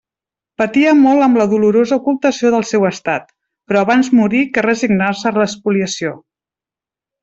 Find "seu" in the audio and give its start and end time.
2.71-2.89